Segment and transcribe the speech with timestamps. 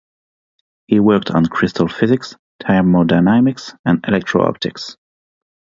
[0.87, 4.97] He worked on crystal physics, thermodynamics and electro-optics.